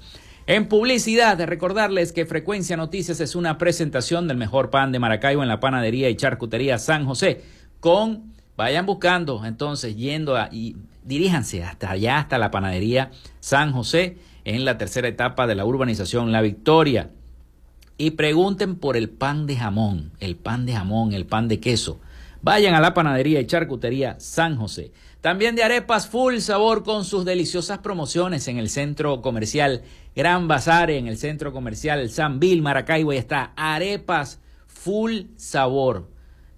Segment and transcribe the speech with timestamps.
[0.49, 5.49] En publicidad, recordarles que Frecuencia Noticias es una presentación del mejor pan de Maracaibo en
[5.49, 7.43] la panadería y charcutería San José
[7.81, 14.17] con Vayan buscando, entonces, yendo a, y diríjanse hasta allá, hasta la panadería San José,
[14.44, 17.11] en la tercera etapa de la urbanización La Victoria.
[17.99, 22.00] Y pregunten por el pan de jamón, el pan de jamón, el pan de queso.
[22.43, 24.93] Vayan a la panadería y charcutería San José.
[25.21, 29.83] También de arepas full sabor con sus deliciosas promociones en el centro comercial
[30.15, 33.12] Gran Bazar, en el centro comercial San Bill, Maracaibo.
[33.12, 36.16] Y está arepas full sabor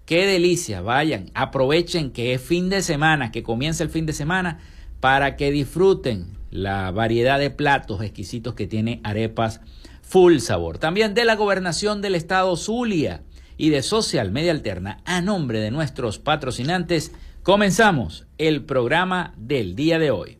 [0.09, 4.57] Qué delicia, vayan, aprovechen que es fin de semana, que comienza el fin de semana,
[4.99, 9.61] para que disfruten la variedad de platos exquisitos que tiene Arepas
[10.01, 10.79] Full Sabor.
[10.79, 13.21] También de la gobernación del estado Zulia
[13.55, 17.11] y de Social Media Alterna, a nombre de nuestros patrocinantes,
[17.43, 20.39] comenzamos el programa del día de hoy.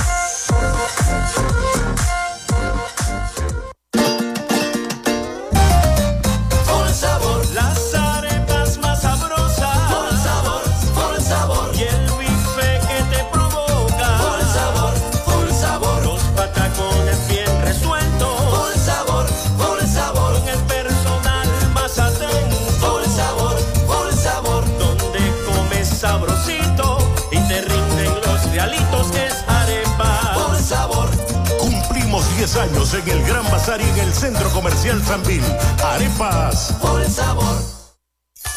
[32.51, 35.41] 10 años en el Gran Bazar y en el Centro Comercial Sanvil.
[35.85, 37.55] Arepas por el sabor.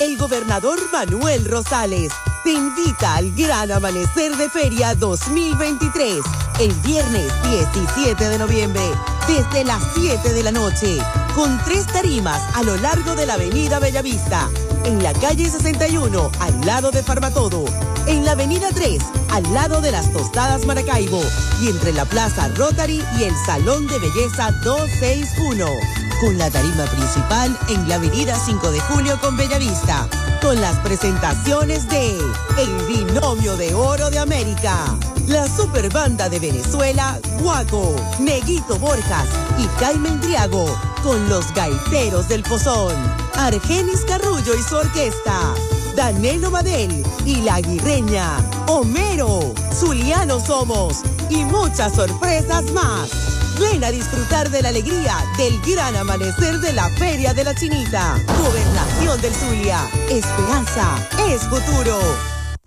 [0.00, 2.12] El gobernador Manuel Rosales
[2.42, 6.24] te invita al Gran Amanecer de Feria 2023
[6.58, 8.82] el viernes 17 de noviembre
[9.28, 10.98] desde las 7 de la noche
[11.36, 14.48] con tres tarimas a lo largo de la avenida Bellavista,
[14.84, 17.64] en la calle 61 al lado de Farmatodo,
[18.06, 18.98] en la avenida 3
[19.34, 21.20] al lado de las Tostadas Maracaibo
[21.60, 25.66] y entre la Plaza Rotary y el Salón de Belleza 261
[26.20, 30.08] con la tarima principal en la avenida 5 de Julio con Bellavista,
[30.40, 32.16] con las presentaciones de
[32.58, 34.96] El Binomio de Oro de América,
[35.26, 39.26] la Superbanda de Venezuela, Guaco, Neguito Borjas
[39.58, 42.94] y Carmen Triago, con los Gaiteros del Pozón,
[43.34, 45.54] Argenis Carrullo y su orquesta,
[45.96, 53.10] Danelo Madel y La Guirreña, Homero, Zuliano Somos y muchas sorpresas más.
[53.60, 58.20] Ven a disfrutar de la alegría del gran amanecer de la Feria de la Chinita.
[58.42, 59.88] Gobernación del Zulia.
[60.10, 60.96] Esperanza
[61.28, 62.33] es futuro.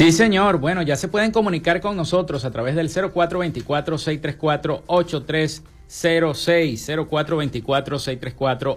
[0.00, 0.60] Sí, señor.
[0.60, 5.60] Bueno, ya se pueden comunicar con nosotros a través del 0424-634-8306,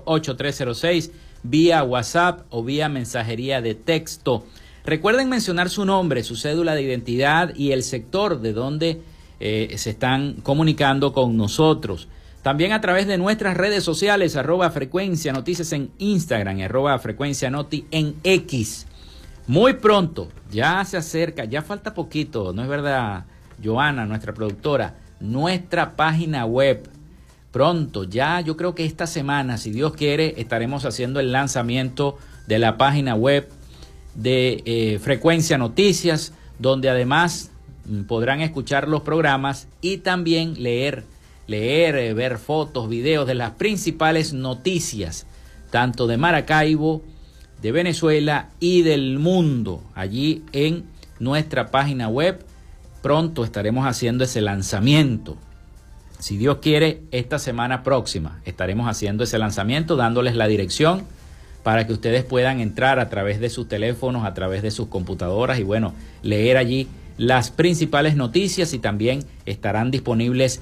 [0.04, 1.12] 0424-634-8306,
[1.44, 4.44] vía WhatsApp o vía mensajería de texto.
[4.84, 9.00] Recuerden mencionar su nombre, su cédula de identidad y el sector de donde
[9.40, 12.10] eh, se están comunicando con nosotros.
[12.42, 17.86] También a través de nuestras redes sociales, arroba frecuencia noticias en Instagram, arroba frecuencia noti
[17.92, 18.88] en X.
[19.46, 23.26] Muy pronto, ya se acerca, ya falta poquito, ¿no es verdad,
[23.62, 24.96] Joana, nuestra productora?
[25.20, 26.90] Nuestra página web.
[27.52, 32.18] Pronto, ya yo creo que esta semana, si Dios quiere, estaremos haciendo el lanzamiento
[32.48, 33.50] de la página web
[34.16, 37.52] de eh, Frecuencia Noticias, donde además
[37.86, 41.04] mm, podrán escuchar los programas y también leer,
[41.48, 45.28] leer, eh, ver fotos, videos de las principales noticias,
[45.70, 47.04] tanto de Maracaibo,
[47.64, 50.84] de Venezuela y del mundo allí en
[51.20, 52.46] nuestra página web.
[53.02, 55.38] Pronto estaremos haciendo ese lanzamiento.
[56.20, 61.06] Si Dios quiere, esta semana próxima estaremos haciendo ese lanzamiento, dándoles la dirección
[61.64, 65.58] para que ustedes puedan entrar a través de sus teléfonos, a través de sus computadoras
[65.58, 70.62] y bueno, leer allí las principales noticias y también estarán disponibles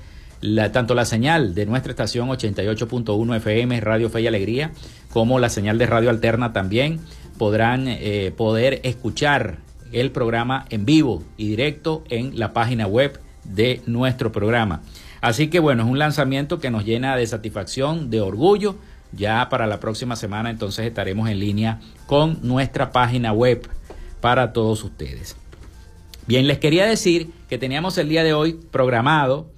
[0.71, 4.71] tanto la señal de nuestra estación 88.1 FM Radio Fe y Alegría
[5.11, 6.99] como la señal de Radio Alterna también
[7.37, 9.59] podrán eh, poder escuchar
[9.91, 14.81] el programa en vivo y directo en la página web de nuestro programa.
[15.21, 18.75] Así que bueno, es un lanzamiento que nos llena de satisfacción, de orgullo.
[19.13, 23.67] Ya para la próxima semana entonces estaremos en línea con nuestra página web
[24.21, 25.35] para todos ustedes.
[26.27, 29.51] Bien, les quería decir que teníamos el día de hoy programado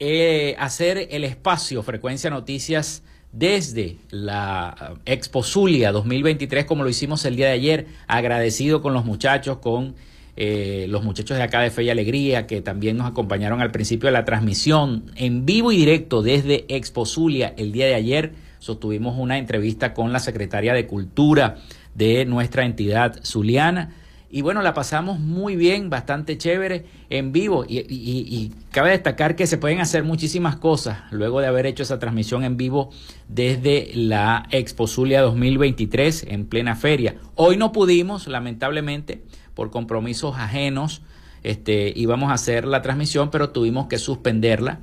[0.00, 3.02] eh, hacer el espacio Frecuencia Noticias
[3.32, 9.04] desde la Expo Zulia 2023, como lo hicimos el día de ayer, agradecido con los
[9.04, 9.94] muchachos, con
[10.36, 14.06] eh, los muchachos de acá de Fe y Alegría, que también nos acompañaron al principio
[14.06, 18.32] de la transmisión en vivo y directo desde Expo Zulia el día de ayer.
[18.58, 21.56] Sostuvimos una entrevista con la secretaria de Cultura
[21.94, 23.90] de nuestra entidad zuliana
[24.32, 29.58] y bueno, la pasamos muy bien, bastante chévere en vivo y, cabe destacar que se
[29.58, 32.90] pueden hacer muchísimas cosas luego de haber hecho esa transmisión en vivo
[33.28, 37.16] desde la Expo Zulia 2023 en plena feria.
[37.34, 41.02] Hoy no pudimos, lamentablemente, por compromisos ajenos,
[41.42, 44.78] este, íbamos a hacer la transmisión, pero tuvimos que suspenderla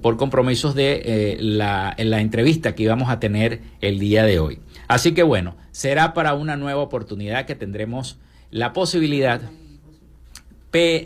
[0.00, 4.60] por compromisos de eh, la, la entrevista que íbamos a tener el día de hoy.
[4.88, 8.18] Así que bueno, será para una nueva oportunidad que tendremos
[8.52, 9.40] la posibilidad,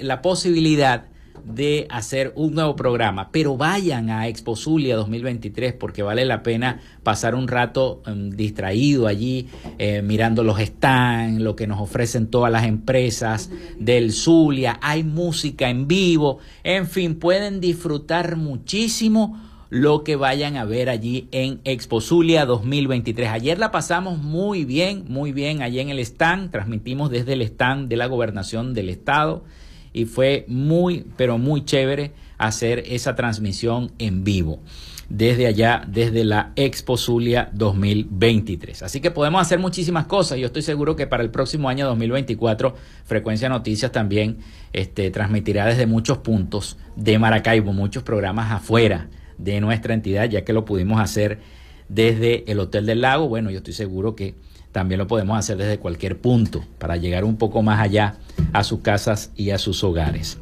[0.00, 1.07] la posibilidad
[1.45, 6.81] de hacer un nuevo programa, pero vayan a Expo Zulia 2023 porque vale la pena
[7.05, 9.47] pasar un rato em, distraído allí,
[9.79, 13.49] eh, mirando los stands, lo que nos ofrecen todas las empresas
[13.79, 20.65] del Zulia, hay música en vivo, en fin, pueden disfrutar muchísimo lo que vayan a
[20.65, 23.31] ver allí en Expo Zulia 2023.
[23.31, 27.89] Ayer la pasamos muy bien, muy bien allí en el stand, transmitimos desde el stand
[27.89, 29.45] de la gobernación del estado
[29.93, 34.61] y fue muy, pero muy chévere hacer esa transmisión en vivo
[35.09, 38.83] desde allá, desde la Expo Zulia 2023.
[38.83, 40.39] Así que podemos hacer muchísimas cosas.
[40.39, 44.39] Yo estoy seguro que para el próximo año 2024, Frecuencia Noticias también
[44.73, 50.52] este, transmitirá desde muchos puntos de Maracaibo, muchos programas afuera de nuestra entidad, ya que
[50.52, 51.40] lo pudimos hacer
[51.88, 53.28] desde el Hotel del Lago.
[53.28, 54.35] Bueno, yo estoy seguro que
[54.73, 58.16] también lo podemos hacer desde cualquier punto para llegar un poco más allá
[58.52, 60.38] a sus casas y a sus hogares.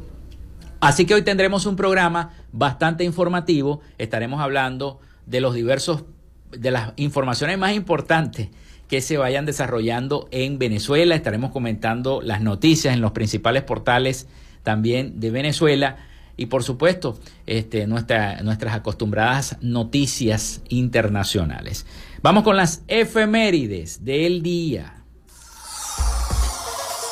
[0.81, 3.81] Así que hoy tendremos un programa bastante informativo.
[3.97, 6.03] Estaremos hablando de los diversos,
[6.51, 8.49] de las informaciones más importantes
[8.87, 11.15] que se vayan desarrollando en Venezuela.
[11.15, 14.27] Estaremos comentando las noticias en los principales portales
[14.63, 15.97] también de Venezuela
[16.37, 21.85] y por supuesto este, nuestras acostumbradas noticias internacionales.
[22.21, 25.03] Vamos con las efemérides del día.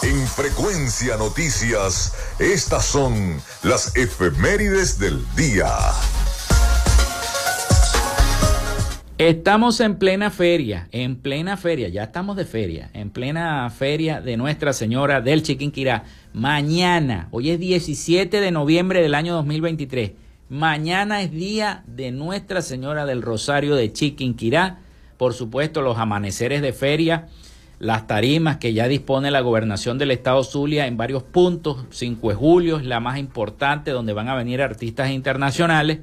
[0.02, 5.70] En frecuencia noticias, estas son las efemérides del día.
[9.20, 14.38] Estamos en plena feria, en plena feria, ya estamos de feria, en plena feria de
[14.38, 16.06] Nuestra Señora del Chiquinquirá.
[16.34, 20.14] Mañana, hoy es 17 de noviembre del año 2023.
[20.50, 24.80] Mañana es día de Nuestra Señora del Rosario de Chiquinquirá.
[25.18, 27.28] Por supuesto, los amaneceres de feria,
[27.78, 31.86] las tarimas que ya dispone la gobernación del estado Zulia en varios puntos.
[31.92, 36.00] 5 de julio es la más importante, donde van a venir artistas internacionales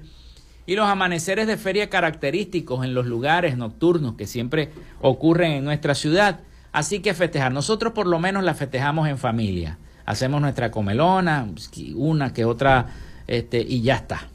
[0.70, 5.96] y los amaneceres de feria característicos en los lugares nocturnos que siempre ocurren en nuestra
[5.96, 6.42] ciudad.
[6.70, 9.78] Así que festejar, nosotros por lo menos la festejamos en familia.
[10.06, 11.48] Hacemos nuestra comelona,
[11.96, 12.86] una que otra,
[13.26, 14.28] este, y ya está.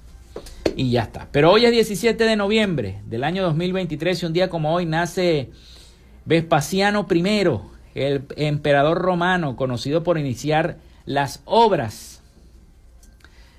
[0.76, 1.30] Y ya está.
[1.32, 5.52] Pero hoy es 17 de noviembre del año 2023 y un día como hoy nace
[6.26, 7.48] Vespasiano I,
[7.94, 12.15] el emperador romano conocido por iniciar las obras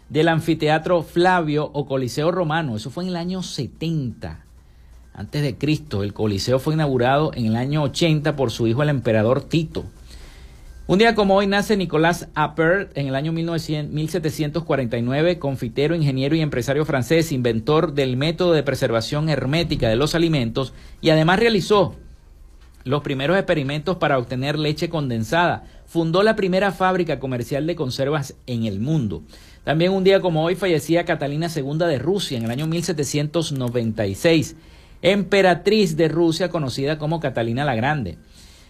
[0.09, 2.77] del anfiteatro Flavio o Coliseo Romano.
[2.77, 4.45] Eso fue en el año 70
[5.15, 6.03] antes de Cristo.
[6.03, 9.87] El Coliseo fue inaugurado en el año 80 por su hijo el emperador Tito.
[10.89, 16.85] Un día como hoy nace Nicolas Appert en el año 1749, confitero, ingeniero y empresario
[16.85, 21.97] francés, inventor del método de preservación hermética de los alimentos y además realizó
[22.85, 25.65] los primeros experimentos para obtener leche condensada.
[25.87, 29.25] Fundó la primera fábrica comercial de conservas en el mundo.
[29.67, 34.55] También un día como hoy fallecía Catalina II de Rusia en el año 1796,
[35.03, 38.17] emperatriz de Rusia conocida como Catalina la Grande.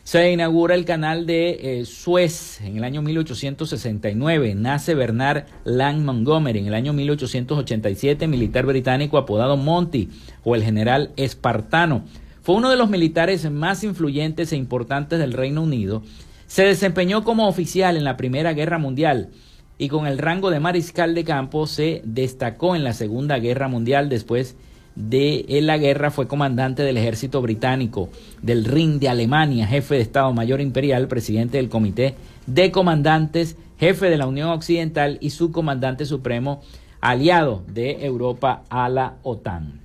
[0.05, 4.55] Se inaugura el canal de eh, Suez en el año 1869.
[4.55, 10.09] Nace Bernard Lang Montgomery en el año 1887, militar británico apodado Monty
[10.45, 12.07] o el general espartano.
[12.41, 16.03] Fue uno de los militares más influyentes e importantes del Reino Unido.
[16.47, 19.29] Se desempeñó como oficial en la Primera Guerra Mundial
[19.79, 24.09] y con el rango de mariscal de campo se destacó en la Segunda Guerra Mundial.
[24.09, 24.57] Después
[24.95, 28.09] de la guerra fue comandante del ejército británico,
[28.41, 32.15] del Rin de Alemania, jefe de Estado Mayor Imperial, presidente del Comité
[32.47, 36.63] de Comandantes, jefe de la Unión Occidental y subcomandante supremo
[37.03, 39.83] aliado de Europa a la OTAN.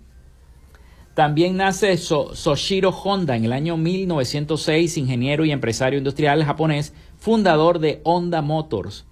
[1.13, 7.99] También nace Soshiro Honda en el año 1906, ingeniero y empresario industrial japonés, fundador de
[8.05, 9.05] Honda Motors.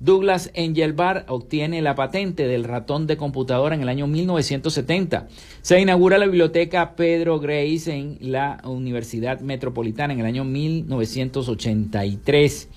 [0.00, 5.28] Douglas Engelbart obtiene la patente del ratón de computadora en el año 1970.
[5.62, 12.68] Se inaugura la biblioteca Pedro Grace en la Universidad Metropolitana en el año 1983.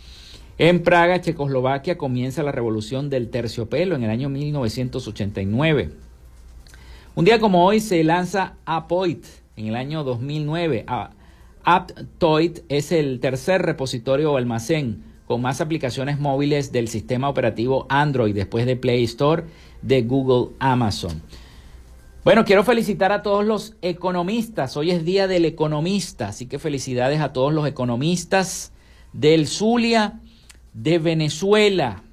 [0.59, 5.91] En Praga, Checoslovaquia, comienza la revolución del terciopelo en el año 1989.
[7.15, 10.85] Un día como hoy se lanza Apoit en el año 2009.
[11.63, 18.33] Aptoid es el tercer repositorio o almacén con más aplicaciones móviles del sistema operativo Android
[18.33, 19.43] después de Play Store
[19.81, 21.21] de Google Amazon.
[22.23, 24.75] Bueno, quiero felicitar a todos los economistas.
[24.77, 28.71] Hoy es día del economista, así que felicidades a todos los economistas
[29.13, 30.19] del Zulia,
[30.73, 32.03] de Venezuela.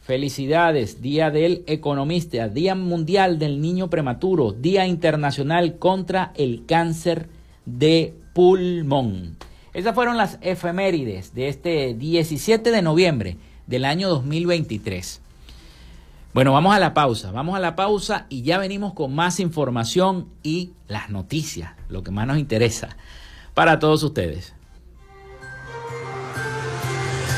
[0.00, 7.28] Felicidades, Día del Economista, Día Mundial del Niño Prematuro, Día Internacional contra el Cáncer
[7.64, 9.38] de Pulmón.
[9.74, 15.20] Esas fueron las efemérides de este 17 de noviembre del año 2023.
[16.32, 20.28] Bueno, vamos a la pausa, vamos a la pausa y ya venimos con más información
[20.44, 22.96] y las noticias, lo que más nos interesa
[23.52, 24.54] para todos ustedes.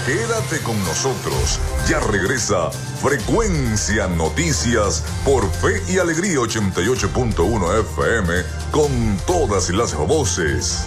[0.04, 8.34] Quédate con nosotros, ya regresa Frecuencia Noticias por Fe y Alegría 88.1 FM
[8.70, 8.90] con
[9.26, 10.86] todas las voces.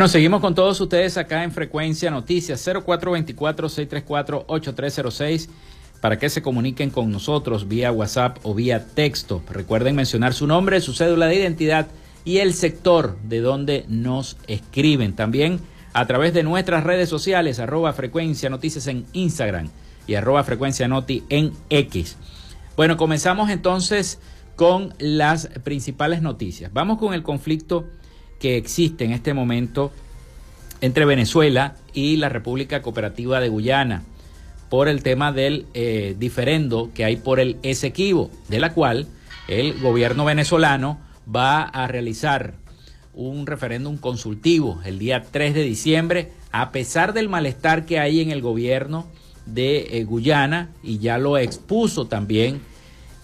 [0.00, 5.50] Bueno, seguimos con todos ustedes acá en Frecuencia Noticias 0424-634-8306
[6.00, 9.42] para que se comuniquen con nosotros vía WhatsApp o vía texto.
[9.50, 11.88] Recuerden mencionar su nombre, su cédula de identidad
[12.24, 15.14] y el sector de donde nos escriben.
[15.14, 15.60] También
[15.92, 19.68] a través de nuestras redes sociales, arroba Frecuencia Noticias en Instagram
[20.06, 22.16] y arroba Frecuencia Noti en X.
[22.74, 24.18] Bueno, comenzamos entonces
[24.56, 26.72] con las principales noticias.
[26.72, 27.84] Vamos con el conflicto
[28.40, 29.92] que existe en este momento
[30.80, 34.02] entre Venezuela y la República Cooperativa de Guyana
[34.68, 39.06] por el tema del eh, diferendo que hay por el Esequibo, de la cual
[39.46, 40.98] el gobierno venezolano
[41.32, 42.54] va a realizar
[43.14, 48.30] un referéndum consultivo el día 3 de diciembre, a pesar del malestar que hay en
[48.30, 49.06] el gobierno
[49.44, 52.60] de eh, Guyana, y ya lo expuso también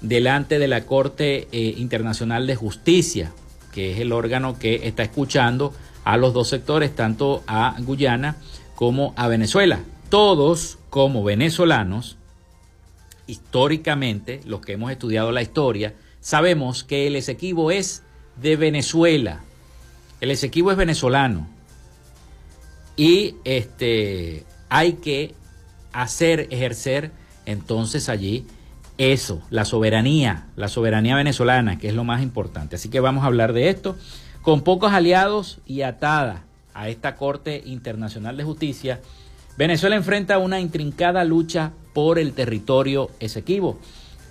[0.01, 3.33] delante de la Corte eh, Internacional de Justicia
[3.77, 8.37] que es el órgano que está escuchando a los dos sectores, tanto a Guyana
[8.75, 9.81] como a Venezuela.
[10.09, 12.17] Todos como venezolanos,
[13.27, 15.93] históricamente, los que hemos estudiado la historia,
[16.23, 18.03] sabemos que el Esequibo es
[18.41, 19.45] de Venezuela.
[20.23, 21.47] El Esequibo es venezolano.
[22.97, 25.35] Y este, hay que
[25.93, 27.11] hacer, ejercer
[27.45, 28.47] entonces allí
[28.99, 32.77] eso, la soberanía, la soberanía venezolana, que es lo más importante.
[32.77, 33.97] Así que vamos a hablar de esto.
[34.43, 39.01] Con pocos aliados y atada a esta Corte Internacional de Justicia,
[39.59, 43.79] Venezuela enfrenta una intrincada lucha por el territorio esequivo.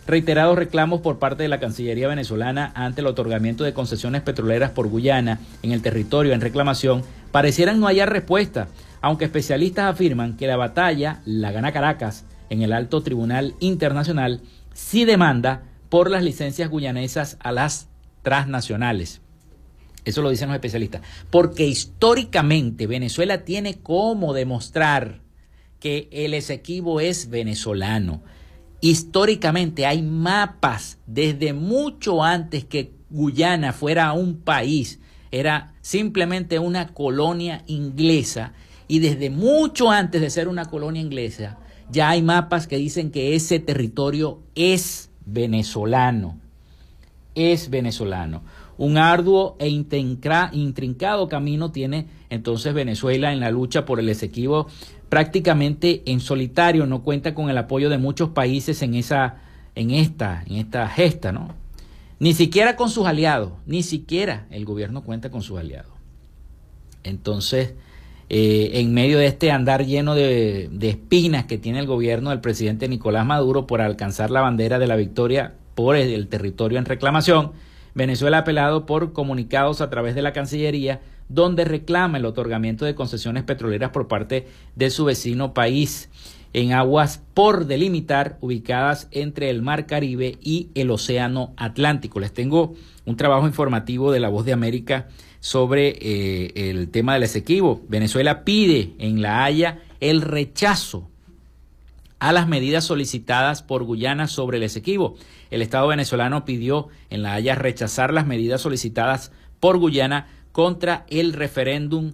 [0.08, 4.88] Reiterados reclamos por parte de la Cancillería venezolana ante el otorgamiento de concesiones petroleras por
[4.88, 8.67] Guyana en el territorio en reclamación parecieran no hallar respuesta,
[9.01, 14.41] aunque especialistas afirman que la batalla la gana Caracas en el Alto Tribunal Internacional
[14.75, 17.88] sí demanda por las licencias guyanesas a las
[18.21, 19.21] transnacionales.
[20.03, 21.01] Eso lo dicen los especialistas.
[21.31, 25.21] Porque históricamente Venezuela tiene cómo demostrar
[25.79, 28.21] que el Esequibo es venezolano.
[28.81, 34.99] Históricamente hay mapas desde mucho antes que Guyana fuera un país.
[35.31, 38.53] Era simplemente una colonia inglesa.
[38.88, 41.57] Y desde mucho antes de ser una colonia inglesa,
[41.91, 46.39] ya hay mapas que dicen que ese territorio es venezolano.
[47.36, 48.43] Es venezolano.
[48.78, 54.67] Un arduo e intrincado camino tiene entonces Venezuela en la lucha por el Esequibo
[55.10, 59.38] prácticamente en solitario, no cuenta con el apoyo de muchos países en esa
[59.76, 61.54] en esta en esta gesta, ¿no?
[62.19, 65.91] Ni siquiera con sus aliados, ni siquiera el gobierno cuenta con sus aliados.
[67.04, 67.76] Entonces,
[68.29, 72.88] eh, en medio de este andar lleno de, espinas que tiene el gobierno del presidente
[72.88, 77.51] Nicolás Maduro por alcanzar la bandera de la victoria por el territorio en reclamación,
[77.93, 82.95] Venezuela ha apelado por comunicados a través de la Cancillería donde reclama el otorgamiento de
[82.95, 86.09] concesiones petroleras por parte de su vecino país
[86.53, 92.19] en aguas por delimitar ubicadas entre el Mar Caribe y el Océano Atlántico.
[92.19, 95.07] Les tengo un trabajo informativo de La Voz de América
[95.45, 97.79] sobre eh, el tema del Esequibo.
[97.88, 101.08] Venezuela pide en La Haya el rechazo
[102.17, 105.17] a las medidas solicitadas por Guyana sobre el Esequibo.
[105.51, 111.31] El Estado venezolano pidió en La Haya rechazar las medidas solicitadas por Guyana contra el
[111.34, 112.13] referéndum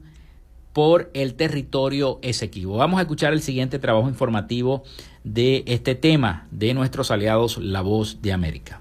[0.74, 2.76] por el territorio Esequibo.
[2.76, 4.84] Vamos a escuchar el siguiente trabajo informativo
[5.24, 8.81] de este tema de nuestros aliados La Voz de América.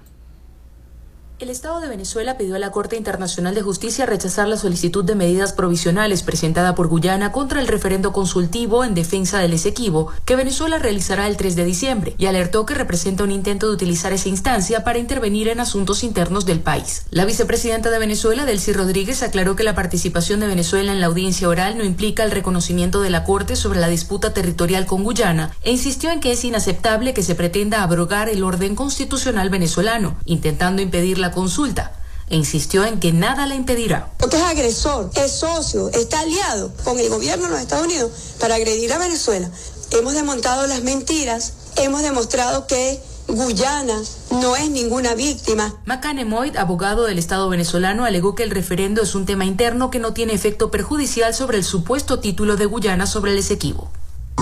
[1.41, 5.15] El Estado de Venezuela pidió a la Corte Internacional de Justicia rechazar la solicitud de
[5.15, 10.77] medidas provisionales presentada por Guyana contra el referendo consultivo en defensa del Esequibo que Venezuela
[10.77, 14.83] realizará el 3 de diciembre y alertó que representa un intento de utilizar esa instancia
[14.83, 17.07] para intervenir en asuntos internos del país.
[17.09, 21.49] La vicepresidenta de Venezuela, Delcy Rodríguez, aclaró que la participación de Venezuela en la audiencia
[21.49, 25.71] oral no implica el reconocimiento de la Corte sobre la disputa territorial con Guyana e
[25.71, 31.17] insistió en que es inaceptable que se pretenda abrogar el orden constitucional venezolano, intentando impedir
[31.17, 31.91] la consulta
[32.29, 34.09] e insistió en que nada la impedirá.
[34.17, 38.55] Porque es agresor, es socio, está aliado con el gobierno de los Estados Unidos para
[38.55, 39.49] agredir a Venezuela.
[39.91, 45.75] Hemos desmontado las mentiras, hemos demostrado que Guyana no es ninguna víctima.
[45.85, 46.25] Macane
[46.57, 50.33] abogado del Estado venezolano, alegó que el referendo es un tema interno que no tiene
[50.33, 53.89] efecto perjudicial sobre el supuesto título de Guyana sobre el Esequibo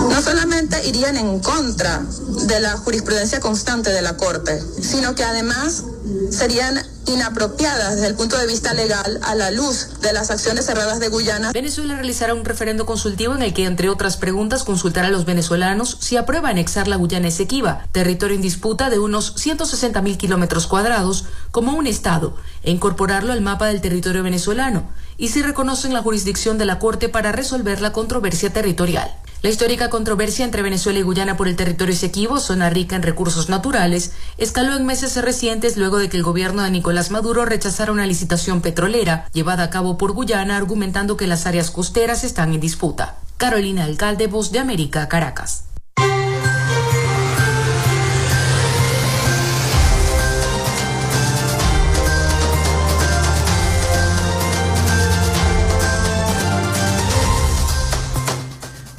[0.08, 2.02] no solamente irían en contra
[2.46, 5.84] de la jurisprudencia constante de la Corte, sino que además
[6.30, 11.00] serían inapropiadas desde el punto de vista legal a la luz de las acciones cerradas
[11.00, 11.52] de Guyana.
[11.52, 15.98] Venezuela realizará un referendo consultivo en el que, entre otras preguntas, consultará a los venezolanos
[16.00, 21.24] si aprueba anexar la Guyana Esequiba, territorio en disputa de unos 160 mil kilómetros cuadrados,
[21.50, 26.58] como un Estado, e incorporarlo al mapa del territorio venezolano, y si reconocen la jurisdicción
[26.58, 29.10] de la Corte para resolver la controversia territorial.
[29.42, 33.48] La histórica controversia entre Venezuela y Guyana por el territorio Esequibo, zona rica en recursos
[33.48, 38.04] naturales, escaló en meses recientes luego de que el gobierno de Nicolás Maduro rechazara una
[38.04, 43.16] licitación petrolera llevada a cabo por Guyana argumentando que las áreas costeras están en disputa.
[43.38, 45.69] Carolina Alcalde, Voz de América, Caracas.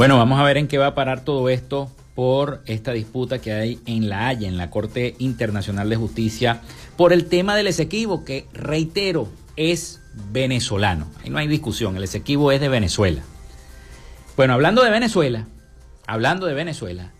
[0.02, 3.54] Bueno, vamos a ver en qué va a parar todo esto por esta disputa que
[3.54, 6.62] hay en La Haya, en la Corte Internacional de Justicia,
[6.98, 11.06] por el tema del Esequibo, que reitero, es venezolano.
[11.22, 13.22] Ahí no hay discusión, el Esequibo es de Venezuela.
[14.36, 15.46] Bueno, hablando de Venezuela,
[16.08, 17.12] hablando de Venezuela,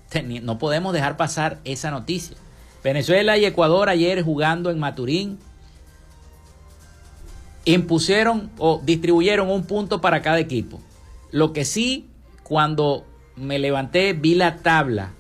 [0.42, 2.36] no podemos dejar pasar esa noticia.
[2.84, 5.38] Venezuela y Ecuador ayer jugando en Maturín
[7.66, 10.82] impusieron o distribuyeron un punto para cada equipo.
[11.30, 12.08] Lo que sí
[12.52, 13.06] cuando
[13.38, 15.14] me levanté vi la tabla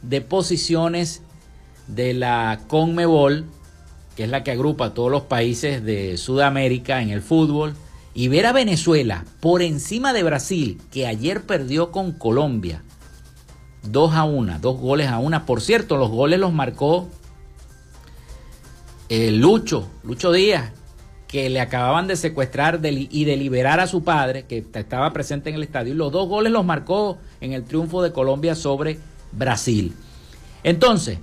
[0.00, 1.20] de posiciones
[1.86, 3.44] de la Conmebol,
[4.16, 7.74] que es la que agrupa a todos los países de Sudamérica en el fútbol,
[8.14, 12.82] y ver a Venezuela por encima de Brasil, que ayer perdió con Colombia,
[13.82, 15.44] 2 a 1, dos goles a una.
[15.44, 17.06] Por cierto, los goles los marcó
[19.10, 20.72] eh, Lucho, Lucho Díaz,
[21.28, 25.56] que le acababan de secuestrar y de liberar a su padre, que estaba presente en
[25.56, 25.92] el estadio.
[25.92, 28.98] Y los dos goles los marcó en el triunfo de Colombia sobre
[29.32, 29.94] Brasil.
[30.64, 31.18] Entonces,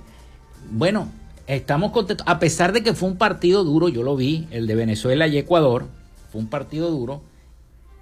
[0.70, 1.08] bueno,
[1.48, 2.24] estamos contentos.
[2.28, 5.38] A pesar de que fue un partido duro, yo lo vi, el de Venezuela y
[5.38, 5.86] Ecuador,
[6.30, 7.22] fue un partido duro.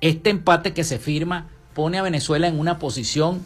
[0.02, 3.40] Este empate que se firma pone a Venezuela en una posición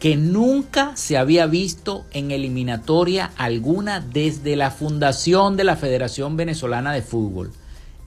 [0.00, 6.92] que nunca se había visto en eliminatoria alguna desde la fundación de la Federación Venezolana
[6.92, 7.52] de Fútbol.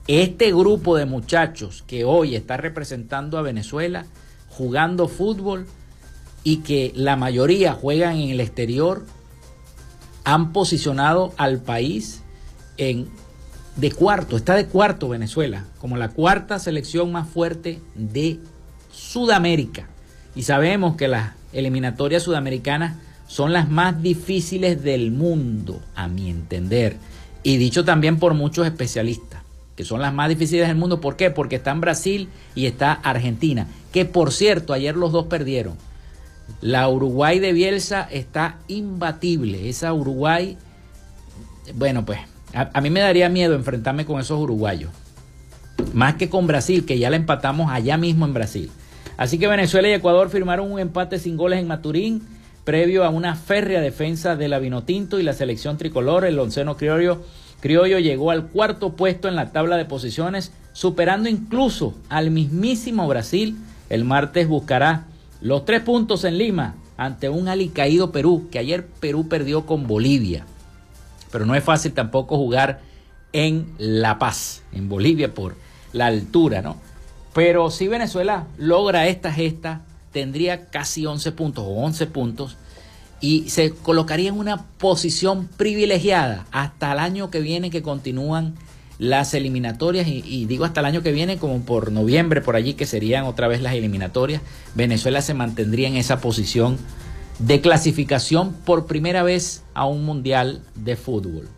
[0.08, 4.06] Este grupo de muchachos que hoy está representando a Venezuela
[4.48, 5.66] jugando fútbol
[6.44, 9.04] y que la mayoría juegan en el exterior,
[10.22, 12.22] han posicionado al país
[12.76, 13.08] en
[13.74, 18.38] de cuarto, está de cuarto Venezuela, como la cuarta selección más fuerte de
[18.92, 19.88] Sudamérica.
[20.36, 26.96] Y sabemos que las eliminatorias sudamericanas son las más difíciles del mundo, a mi entender,
[27.42, 29.35] y dicho también por muchos especialistas
[29.76, 31.00] que son las más difíciles del mundo.
[31.00, 31.30] ¿Por qué?
[31.30, 35.74] Porque está en Brasil y está Argentina, que por cierto, ayer los dos perdieron.
[36.60, 39.68] La Uruguay de Bielsa está imbatible.
[39.68, 40.56] Esa Uruguay,
[41.74, 42.20] bueno, pues
[42.54, 44.90] a, mí me daría miedo enfrentarme con esos uruguayos.
[45.92, 48.70] Más que con Brasil, que ya la empatamos allá mismo en Brasil.
[49.18, 52.22] Así que Venezuela y Ecuador firmaron un empate sin goles en Maturín,
[52.64, 57.22] previo a una férrea defensa de la Vinotinto y la selección tricolor, el onceno criollo
[57.60, 63.56] Criollo llegó al cuarto puesto en la tabla de posiciones, superando incluso al mismísimo Brasil.
[63.88, 65.04] El martes buscará
[65.40, 70.44] los tres puntos en Lima ante un alicaído Perú, que ayer Perú perdió con Bolivia.
[71.30, 72.80] Pero no es fácil tampoco jugar
[73.32, 75.56] en La Paz, en Bolivia, por
[75.92, 76.76] la altura, ¿no?
[77.34, 82.56] Pero si Venezuela logra esta gesta, tendría casi 11 puntos o 11 puntos
[83.26, 88.54] y se colocaría en una posición privilegiada hasta el año que viene que continúan
[89.00, 92.86] las eliminatorias y, digo hasta el año que viene como por noviembre por allí que
[92.86, 94.42] serían otra vez las eliminatorias
[94.76, 96.78] Venezuela se mantendría en esa posición
[97.40, 101.48] de clasificación por primera vez a un mundial de fútbol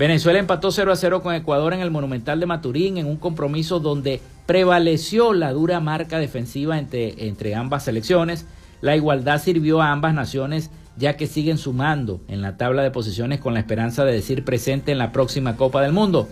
[0.00, 3.78] Venezuela empató 0 a 0 con Ecuador en el Monumental de Maturín en un compromiso
[3.78, 8.44] donde prevaleció la dura marca defensiva entre, entre ambas selecciones.
[8.82, 13.40] La igualdad sirvió a ambas naciones ya que siguen sumando en la tabla de posiciones
[13.40, 16.28] con la esperanza de decir presente en la próxima Copa del Mundo.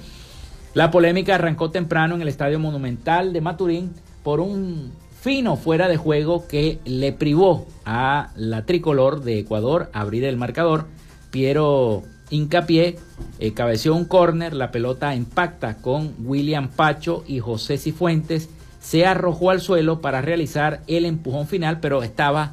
[0.75, 5.97] La polémica arrancó temprano en el Estadio Monumental de Maturín por un fino fuera de
[5.97, 10.87] juego que le privó a la tricolor de Ecuador abrir el marcador.
[11.31, 12.97] Piero Incapié
[13.39, 18.49] eh, cabeció un córner, la pelota impacta con William Pacho y José Cifuentes,
[18.81, 22.53] se arrojó al suelo para realizar el empujón final, pero estaba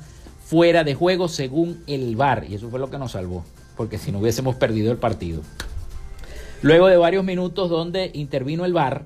[0.51, 3.45] fuera de juego según el VAR y eso fue lo que nos salvó,
[3.77, 5.43] porque si no hubiésemos perdido el partido.
[6.61, 9.05] Luego de varios minutos donde intervino el VAR,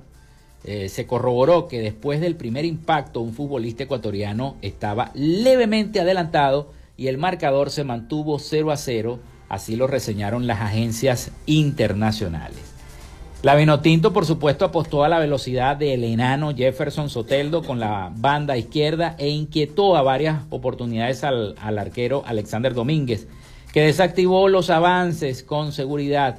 [0.64, 7.06] eh, se corroboró que después del primer impacto un futbolista ecuatoriano estaba levemente adelantado y
[7.06, 12.75] el marcador se mantuvo 0 a 0, así lo reseñaron las agencias internacionales.
[13.42, 18.56] La Vinotinto, por supuesto, apostó a la velocidad del enano Jefferson Soteldo con la banda
[18.56, 23.28] izquierda e inquietó a varias oportunidades al, al arquero Alexander Domínguez,
[23.72, 26.38] que desactivó los avances con seguridad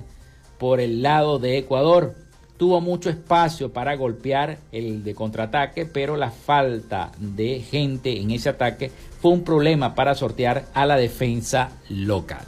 [0.58, 2.16] por el lado de Ecuador
[2.58, 8.50] tuvo mucho espacio para golpear el de contraataque, pero la falta de gente en ese
[8.50, 12.44] ataque fue un problema para sortear a la defensa local.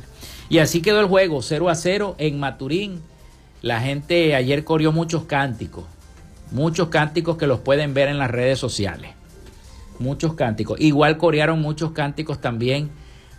[0.49, 3.01] Y así quedó el juego, 0 a 0 en Maturín.
[3.62, 5.84] La gente ayer corrió muchos cánticos,
[6.52, 9.12] muchos cánticos que los pueden ver en las redes sociales.
[10.00, 10.80] Muchos cánticos.
[10.80, 12.89] Igual corearon muchos cánticos también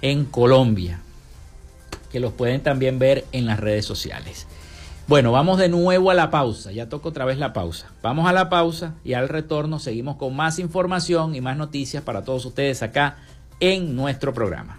[0.03, 1.01] en Colombia,
[2.13, 4.47] que los pueden también ver en las redes sociales.
[5.09, 6.71] Bueno, vamos de nuevo a la pausa.
[6.71, 7.91] Ya toco otra vez la pausa.
[8.03, 12.25] Vamos a la pausa y al retorno seguimos con más información y más noticias para
[12.25, 13.17] todos ustedes acá
[13.59, 14.79] en nuestro programa.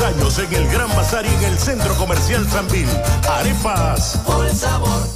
[0.00, 2.88] Años en el Gran Bazar y en el Centro Comercial Sanvil.
[3.28, 4.18] Arepas.
[4.24, 5.08] Por sabor.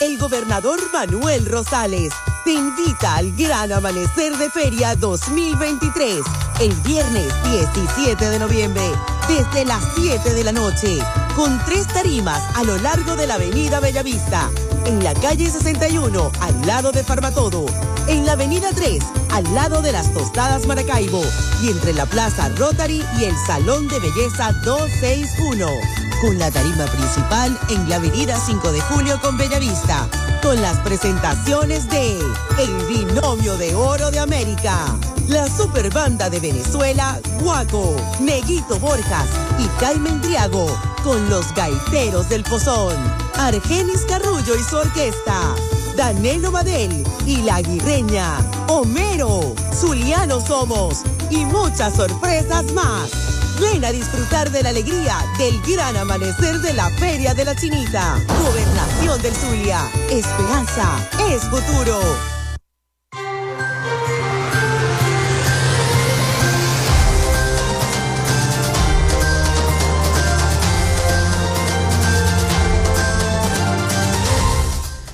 [0.00, 2.12] El gobernador Manuel Rosales
[2.44, 6.20] te invita al Gran Amanecer de Feria 2023
[6.60, 8.82] el viernes 17 de noviembre
[9.28, 10.98] desde las 7 de la noche
[11.34, 14.50] con tres tarimas a lo largo de la avenida Bellavista
[14.86, 17.66] en la calle 61 al lado de Farmatodo
[18.08, 21.22] en la avenida 3 al lado de las Tostadas Maracaibo
[21.62, 27.58] y entre la Plaza Rotary y el Salón de Belleza 261 con la tarima principal
[27.68, 30.08] en la avenida 5 de Julio con Bellavista,
[30.42, 32.18] con las presentaciones de
[32.58, 34.86] El Binomio de Oro de América,
[35.28, 40.66] la Superbanda de Venezuela, Guaco, Neguito Borjas y Carmen Triago,
[41.02, 42.96] con los Gaiteros del Pozón,
[43.34, 45.54] Argenis Carrullo y su orquesta,
[45.94, 53.33] Danelo Madel y La Guirreña, Homero, Zuliano Somos y muchas sorpresas más.
[53.72, 58.18] Ven a disfrutar de la alegría del gran amanecer de la Feria de la Chinita.
[58.42, 59.80] Gobernación del Zulia.
[60.10, 62.00] Esperanza es futuro.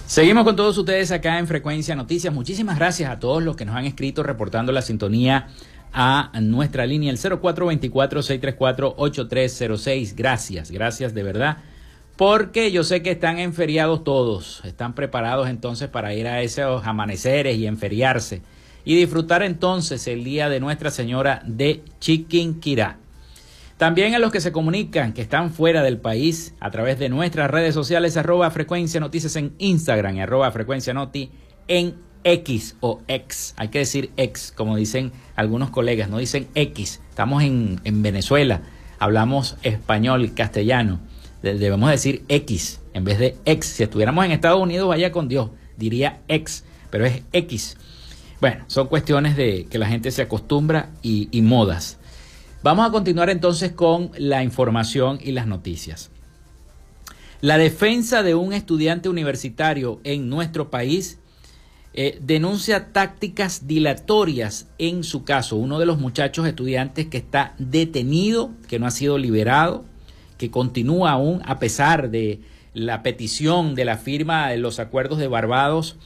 [0.07, 2.35] Seguimos con todos ustedes acá en Frecuencia Noticias.
[2.35, 5.47] Muchísimas gracias a todos los que nos han escrito reportando la sintonía
[5.93, 10.15] a nuestra línea el 0424-634-8306.
[10.15, 11.59] Gracias, gracias de verdad.
[12.17, 14.61] Porque yo sé que están en feriados todos.
[14.65, 18.43] Están preparados entonces para ir a esos amaneceres y enferiarse.
[18.85, 22.99] Y disfrutar entonces el día de Nuestra Señora de Chiquinquirá.
[23.81, 27.51] También a los que se comunican que están fuera del país a través de nuestras
[27.51, 31.31] redes sociales, arroba frecuencia noticias en Instagram y arroba frecuencia noti
[31.67, 33.55] en X o X.
[33.57, 37.01] Hay que decir X, como dicen algunos colegas, no dicen X.
[37.09, 38.63] Estamos en, en Venezuela,
[38.99, 41.01] hablamos español, castellano.
[41.43, 43.67] Debemos decir X en vez de X.
[43.67, 47.77] Si estuviéramos en Estados Unidos, vaya con Dios, diría X, pero es X.
[48.41, 51.99] Bueno, son cuestiones de que la gente se acostumbra y, y modas.
[52.63, 56.11] Vamos a continuar entonces con la información y las noticias.
[57.41, 61.20] La defensa de un estudiante universitario en nuestro país
[61.93, 65.57] eh, denuncia tácticas dilatorias en su caso.
[65.57, 69.85] Uno de los muchachos estudiantes que está detenido, que no ha sido liberado,
[70.39, 72.41] que continúa aún a pesar de
[72.73, 75.97] la petición de la firma de los acuerdos de Barbados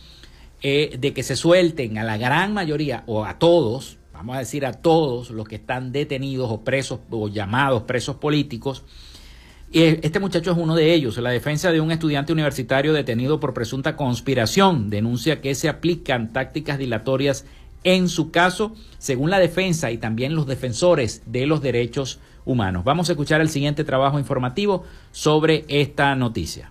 [0.63, 4.65] eh, de que se suelten a la gran mayoría o a todos vamos a decir
[4.65, 8.85] a todos los que están detenidos o presos o llamados presos políticos.
[9.75, 11.19] Y este muchacho es uno de ellos.
[11.19, 16.79] La defensa de un estudiante universitario detenido por presunta conspiración denuncia que se aplican tácticas
[16.79, 17.45] dilatorias
[17.83, 22.85] en su caso, según la defensa y también los defensores de los derechos humanos.
[22.85, 26.71] Vamos a escuchar el siguiente trabajo informativo sobre esta noticia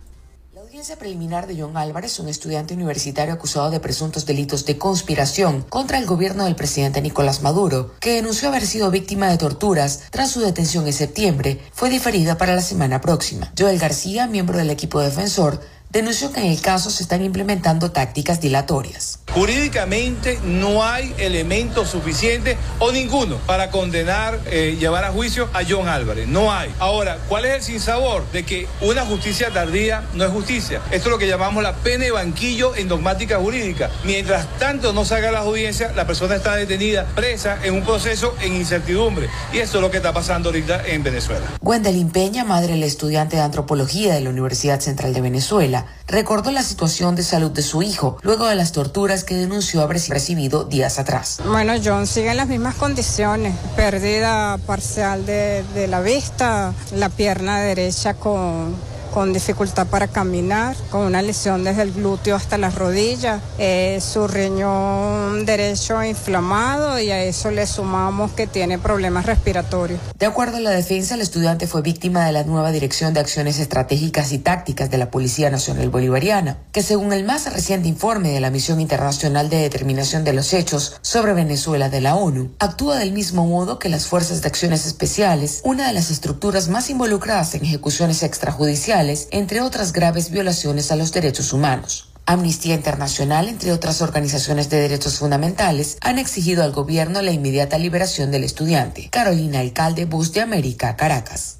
[0.83, 5.97] audiencia preliminar de John Álvarez, un estudiante universitario acusado de presuntos delitos de conspiración contra
[5.97, 10.41] el gobierno del presidente Nicolás Maduro, que denunció haber sido víctima de torturas tras su
[10.41, 13.53] detención en septiembre, fue diferida para la semana próxima.
[13.57, 15.61] Joel García, miembro del equipo defensor,
[15.93, 19.19] denunció que en el caso se están implementando tácticas dilatorias.
[19.31, 25.87] Jurídicamente no hay elementos suficientes o ninguno para condenar, eh, llevar a juicio a John
[25.87, 26.27] Álvarez.
[26.27, 26.73] No hay.
[26.79, 30.81] Ahora, ¿cuál es el sinsabor de que una justicia tardía no es justicia?
[30.91, 33.91] Esto es lo que llamamos la pena de banquillo en dogmática jurídica.
[34.03, 38.55] Mientras tanto no salga la audiencia, la persona está detenida, presa en un proceso en
[38.55, 39.29] incertidumbre.
[39.51, 41.45] Y eso es lo que está pasando ahorita en Venezuela.
[41.61, 46.63] Gwendolyn Peña, madre del estudiante de antropología de la Universidad Central de Venezuela, recordó la
[46.63, 50.99] situación de salud de su hijo luego de las torturas que denunció haber recibido días
[50.99, 51.39] atrás.
[51.45, 57.59] Bueno, John sigue en las mismas condiciones, pérdida parcial de, de la vista, la pierna
[57.59, 58.75] derecha con
[59.13, 64.27] con dificultad para caminar, con una lesión desde el glúteo hasta las rodillas, eh, su
[64.27, 69.99] riñón derecho inflamado y a eso le sumamos que tiene problemas respiratorios.
[70.17, 73.59] De acuerdo a la defensa, el estudiante fue víctima de la nueva Dirección de Acciones
[73.59, 78.39] Estratégicas y Tácticas de la Policía Nacional Bolivariana, que según el más reciente informe de
[78.39, 83.11] la Misión Internacional de Determinación de los Hechos sobre Venezuela de la ONU, actúa del
[83.11, 87.63] mismo modo que las Fuerzas de Acciones Especiales, una de las estructuras más involucradas en
[87.63, 92.09] ejecuciones extrajudiciales entre otras graves violaciones a los derechos humanos.
[92.25, 98.31] Amnistía Internacional, entre otras organizaciones de derechos fundamentales, han exigido al gobierno la inmediata liberación
[98.31, 99.09] del estudiante.
[99.11, 101.59] Carolina Alcalde, Bus de América, Caracas.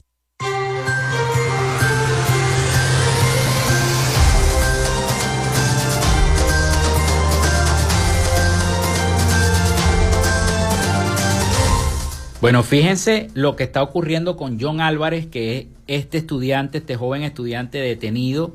[12.40, 17.78] Bueno, fíjense lo que está ocurriendo con John Álvarez, que este estudiante, este joven estudiante
[17.80, 18.54] detenido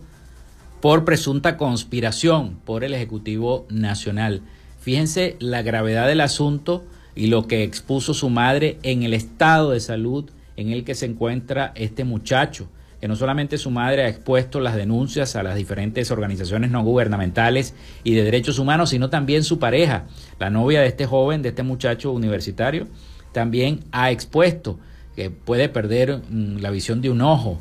[0.80, 4.42] por presunta conspiración por el Ejecutivo Nacional.
[4.80, 9.80] Fíjense la gravedad del asunto y lo que expuso su madre en el estado de
[9.80, 12.68] salud en el que se encuentra este muchacho,
[13.00, 17.74] que no solamente su madre ha expuesto las denuncias a las diferentes organizaciones no gubernamentales
[18.02, 20.06] y de derechos humanos, sino también su pareja,
[20.38, 22.86] la novia de este joven, de este muchacho universitario,
[23.32, 24.78] también ha expuesto
[25.18, 27.58] que puede perder mm, la visión de un ojo.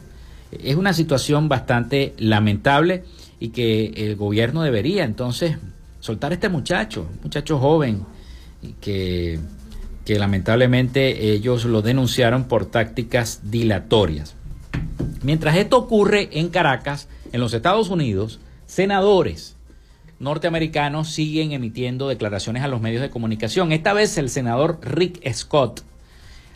[0.51, 3.03] Es una situación bastante lamentable
[3.39, 5.57] y que el gobierno debería entonces
[5.99, 8.05] soltar a este muchacho, muchacho joven,
[8.79, 9.39] que,
[10.05, 14.35] que lamentablemente ellos lo denunciaron por tácticas dilatorias.
[15.23, 19.55] Mientras esto ocurre en Caracas, en los Estados Unidos, senadores
[20.19, 23.71] norteamericanos siguen emitiendo declaraciones a los medios de comunicación.
[23.71, 25.81] Esta vez el senador Rick Scott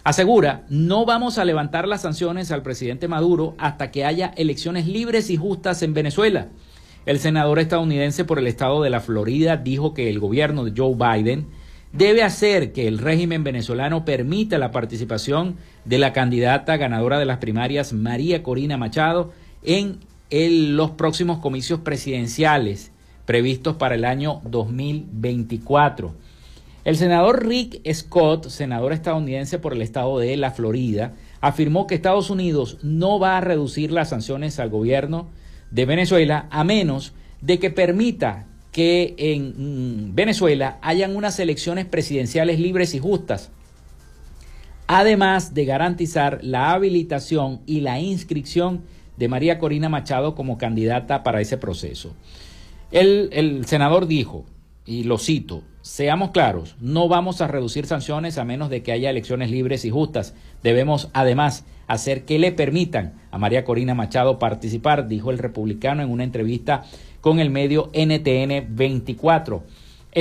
[0.03, 5.29] asegura, no vamos a levantar las sanciones al presidente Maduro hasta que haya elecciones libres
[5.29, 6.47] y justas en Venezuela.
[7.05, 10.95] El senador estadounidense por el estado de la Florida dijo que el gobierno de Joe
[10.95, 11.47] Biden
[11.93, 17.37] debe hacer que el régimen venezolano permita la participación de la candidata ganadora de las
[17.37, 19.33] primarias, María Corina Machado,
[19.63, 19.99] en
[20.29, 22.91] los próximos comicios presidenciales
[23.25, 26.13] previstos para el año 2024.
[26.83, 32.31] El senador Rick Scott, senador estadounidense por el estado de la Florida, afirmó que Estados
[32.31, 35.29] Unidos no va a reducir las sanciones al gobierno
[35.69, 42.59] de Venezuela a menos de que permita que en mm, Venezuela hayan unas elecciones presidenciales
[42.59, 43.51] libres y justas,
[44.87, 48.81] además de garantizar la habilitación y la inscripción
[49.17, 52.15] de María Corina Machado como candidata para ese proceso.
[52.91, 54.45] El, el senador dijo,
[54.85, 59.09] y lo cito, seamos claros, no vamos a reducir sanciones a menos de que haya
[59.09, 60.33] elecciones libres y justas.
[60.63, 66.09] Debemos además hacer que le permitan a María Corina Machado participar, dijo el republicano en
[66.09, 66.83] una entrevista
[67.19, 69.63] con el medio NTN 24.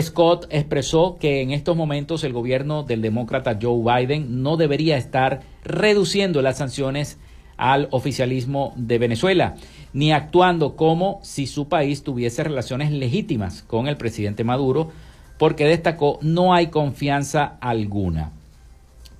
[0.00, 5.40] Scott expresó que en estos momentos el gobierno del demócrata Joe Biden no debería estar
[5.64, 7.18] reduciendo las sanciones
[7.60, 9.54] al oficialismo de Venezuela,
[9.92, 14.90] ni actuando como si su país tuviese relaciones legítimas con el presidente Maduro,
[15.38, 18.32] porque destacó no hay confianza alguna.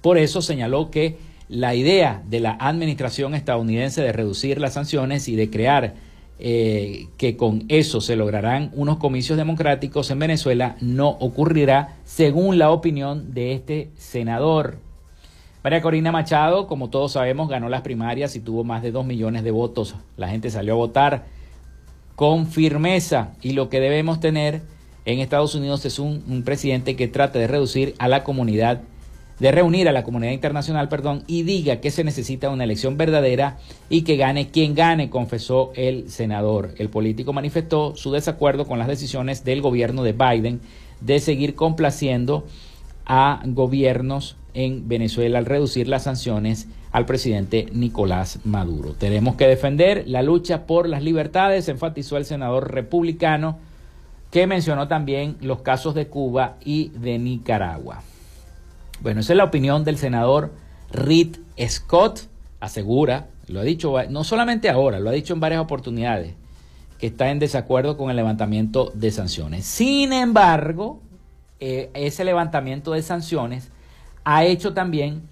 [0.01, 1.19] Por eso señaló que
[1.49, 5.95] la idea de la administración estadounidense de reducir las sanciones y de crear
[6.39, 12.71] eh, que con eso se lograrán unos comicios democráticos en Venezuela no ocurrirá según la
[12.71, 14.79] opinión de este senador.
[15.63, 19.45] María Corina Machado, como todos sabemos, ganó las primarias y tuvo más de dos millones
[19.45, 19.95] de votos.
[20.17, 21.25] La gente salió a votar
[22.17, 24.63] con firmeza y lo que debemos tener
[25.05, 28.81] en Estados Unidos es un, un presidente que trate de reducir a la comunidad
[29.39, 33.57] de reunir a la comunidad internacional, perdón, y diga que se necesita una elección verdadera
[33.89, 36.75] y que gane quien gane, confesó el senador.
[36.77, 40.61] El político manifestó su desacuerdo con las decisiones del gobierno de Biden
[41.01, 42.45] de seguir complaciendo
[43.07, 48.95] a gobiernos en Venezuela al reducir las sanciones al presidente Nicolás Maduro.
[48.95, 53.59] Tenemos que defender la lucha por las libertades, enfatizó el senador republicano,
[54.31, 58.03] que mencionó también los casos de Cuba y de Nicaragua.
[59.01, 60.53] Bueno, esa es la opinión del senador
[60.93, 61.37] Reed
[61.69, 62.29] Scott.
[62.61, 66.35] Asegura, lo ha dicho no solamente ahora, lo ha dicho en varias oportunidades,
[66.99, 69.65] que está en desacuerdo con el levantamiento de sanciones.
[69.65, 71.01] Sin embargo,
[71.59, 73.71] eh, ese levantamiento de sanciones
[74.33, 75.23] ha hecho también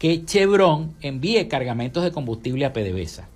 [0.00, 3.28] que Chevron envíe cargamentos de combustible a PDVSA.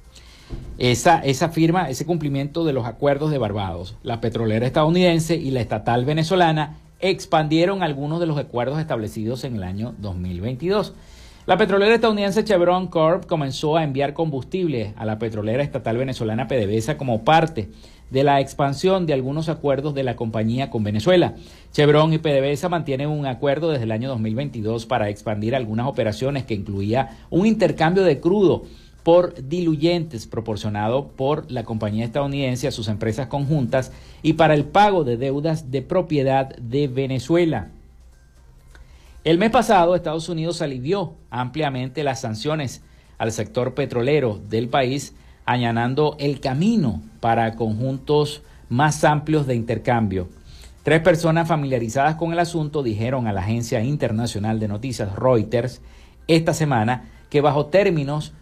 [0.76, 5.60] Esa, esa firma, ese cumplimiento de los acuerdos de Barbados, la petrolera estadounidense y la
[5.60, 10.94] estatal venezolana expandieron algunos de los acuerdos establecidos en el año 2022.
[11.46, 16.96] La petrolera estadounidense Chevron Corp comenzó a enviar combustible a la petrolera estatal venezolana PDVSA
[16.96, 17.70] como parte
[18.10, 21.34] de la expansión de algunos acuerdos de la compañía con Venezuela.
[21.72, 26.54] Chevron y PDVSA mantienen un acuerdo desde el año 2022 para expandir algunas operaciones que
[26.54, 28.64] incluía un intercambio de crudo
[29.02, 33.92] por diluyentes proporcionado por la compañía estadounidense a sus empresas conjuntas
[34.22, 37.70] y para el pago de deudas de propiedad de Venezuela.
[39.22, 42.82] El mes pasado Estados Unidos alivió ampliamente las sanciones
[43.18, 45.14] al sector petrolero del país,
[45.46, 50.28] añadiendo el camino para conjuntos más amplios de intercambio.
[50.82, 55.80] Tres personas familiarizadas con el asunto dijeron a la agencia internacional de noticias Reuters
[56.28, 58.32] esta semana que bajo términos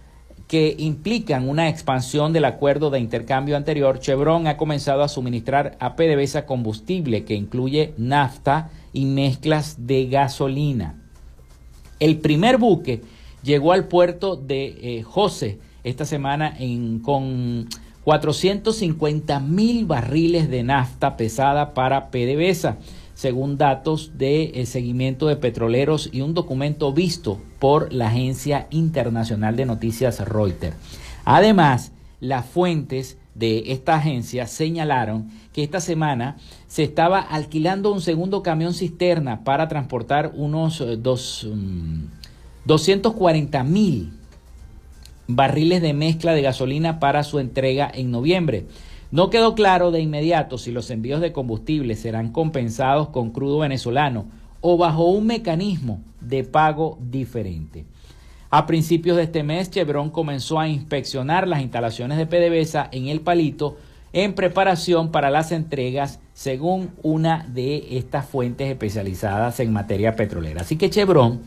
[0.48, 5.96] que implican una expansión del acuerdo de intercambio anterior, Chevron ha comenzado a suministrar a
[5.96, 11.02] PDVSA combustible que incluye nafta y mezclas de gasolina.
[11.98, 13.00] El primer buque
[13.42, 16.57] llegó al puerto de eh, José esta semana
[17.03, 17.68] con
[18.05, 22.78] 450 mil barriles de nafta pesada para PDVSA
[23.14, 29.57] según datos de eh, seguimiento de petroleros y un documento visto por la agencia internacional
[29.57, 30.76] de noticias Reuters.
[31.24, 38.43] Además, las fuentes de esta agencia señalaron que esta semana se estaba alquilando un segundo
[38.43, 41.49] camión cisterna para transportar unos eh, dos,
[42.64, 44.12] 240 mm, mil
[45.26, 48.66] barriles de mezcla de gasolina para su entrega en noviembre.
[49.10, 54.26] No quedó claro de inmediato si los envíos de combustible serán compensados con crudo venezolano
[54.60, 57.84] o bajo un mecanismo de pago diferente.
[58.50, 63.20] A principios de este mes, Chevron comenzó a inspeccionar las instalaciones de PDVSA en el
[63.20, 63.76] Palito
[64.12, 70.60] en preparación para las entregas según una de estas fuentes especializadas en materia petrolera.
[70.60, 71.42] Así que Chevron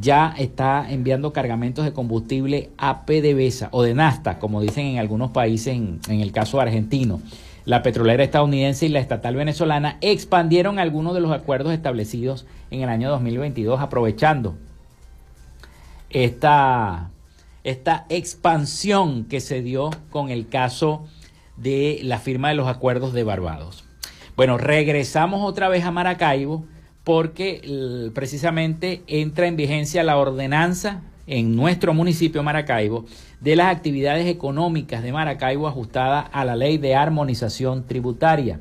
[0.00, 5.30] ya está enviando cargamentos de combustible a PDVSA o de nafta, como dicen en algunos
[5.30, 7.20] países, en, el caso argentino.
[7.64, 12.88] La petrolera estadounidense y la estatal venezolana expandieron algunos de los acuerdos establecidos en el
[12.88, 14.54] año 2022, aprovechando
[16.10, 17.10] esta,
[17.64, 21.04] esta expansión que se dio con el caso
[21.56, 23.84] de la firma de los acuerdos de Barbados.
[24.36, 26.64] Bueno, regresamos otra vez a Maracaibo
[27.06, 33.04] porque precisamente entra en vigencia la ordenanza en nuestro municipio Maracaibo
[33.40, 38.58] de las actividades económicas de Maracaibo ajustada a la ley de armonización tributaria.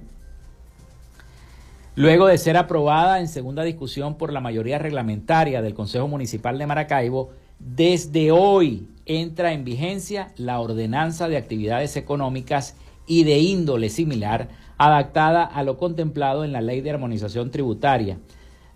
[1.95, 6.67] Luego de ser aprobada en segunda discusión por la mayoría reglamentaria del Consejo Municipal de
[6.67, 12.75] Maracaibo, desde hoy entra en vigencia la ordenanza de actividades económicas
[13.07, 18.17] y de índole similar adaptada a lo contemplado en la ley de armonización tributaria,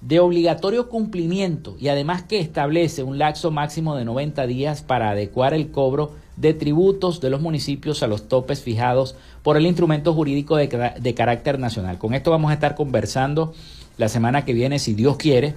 [0.02, 5.54] de obligatorio cumplimiento y además que establece un lapso máximo de 90 días para adecuar
[5.54, 10.56] el cobro de tributos de los municipios a los topes fijados por el instrumento jurídico
[10.56, 11.98] de, de carácter nacional.
[11.98, 13.54] Con esto vamos a estar conversando
[13.98, 15.56] la semana que viene, si Dios quiere,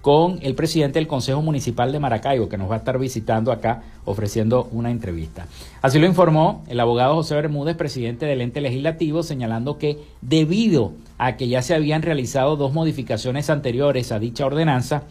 [0.00, 3.82] con el presidente del Consejo Municipal de Maracaibo, que nos va a estar visitando acá
[4.04, 5.46] ofreciendo una entrevista.
[5.82, 11.36] Así lo informó el abogado José Bermúdez, presidente del ente legislativo, señalando que debido a
[11.36, 15.02] que ya se habían realizado dos modificaciones anteriores a dicha ordenanza,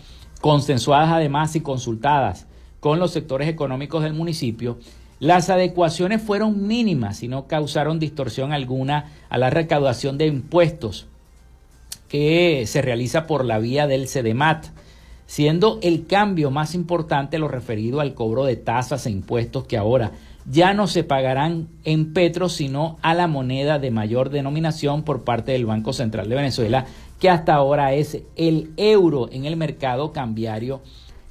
[0.42, 2.48] consensuadas además y consultadas
[2.80, 4.80] con los sectores económicos del municipio,
[5.20, 11.09] las adecuaciones fueron mínimas y no causaron distorsión alguna a la recaudación de impuestos
[12.10, 14.66] que se realiza por la vía del CEDEMAT,
[15.28, 20.12] siendo el cambio más importante lo referido al cobro de tasas e impuestos que ahora
[20.50, 25.52] ya no se pagarán en petro, sino a la moneda de mayor denominación por parte
[25.52, 26.86] del Banco Central de Venezuela,
[27.20, 30.82] que hasta ahora es el euro en el mercado cambiario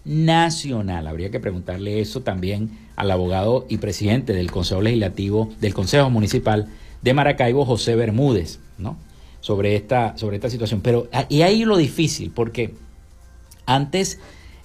[0.04, 1.08] nacional.
[1.08, 6.68] Habría que preguntarle eso también al abogado y presidente del Consejo Legislativo del Consejo Municipal
[7.02, 8.96] de Maracaibo, José Bermúdez, ¿no?
[9.40, 10.80] Sobre esta, sobre esta situación.
[10.80, 12.74] Pero, ah, y ahí lo difícil, porque
[13.66, 14.18] antes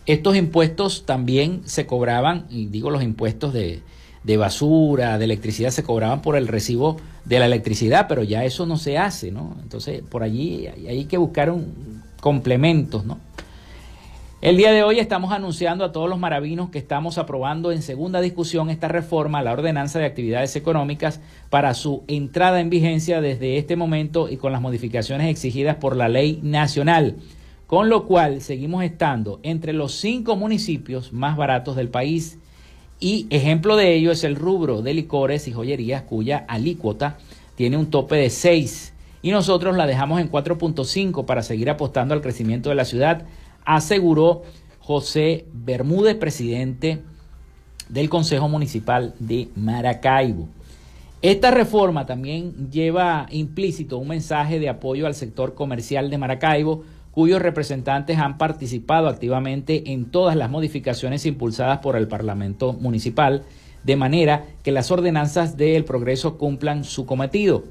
[0.05, 3.81] estos impuestos también se cobraban, y digo los impuestos de,
[4.23, 8.65] de basura, de electricidad, se cobraban por el recibo de la electricidad, pero ya eso
[8.65, 9.55] no se hace, ¿no?
[9.61, 13.19] Entonces, por allí hay que buscar un, complementos, ¿no?
[14.43, 18.19] El día de hoy estamos anunciando a todos los maravinos que estamos aprobando en segunda
[18.19, 23.57] discusión esta reforma a la ordenanza de actividades económicas para su entrada en vigencia desde
[23.57, 27.15] este momento y con las modificaciones exigidas por la ley nacional,
[27.67, 32.37] con lo cual seguimos estando entre los cinco municipios más baratos del país.
[32.99, 37.17] Y ejemplo de ello es el rubro de licores y joyerías cuya alícuota
[37.55, 42.19] tiene un tope de 6 y nosotros la dejamos en 4.5 para seguir apostando al
[42.19, 43.25] crecimiento de la ciudad
[43.65, 44.43] aseguró
[44.79, 47.01] José Bermúdez, presidente
[47.89, 50.47] del Consejo Municipal de Maracaibo.
[51.21, 57.41] Esta reforma también lleva implícito un mensaje de apoyo al sector comercial de Maracaibo, cuyos
[57.41, 63.43] representantes han participado activamente en todas las modificaciones impulsadas por el Parlamento Municipal,
[63.83, 67.63] de manera que las ordenanzas del progreso cumplan su cometido.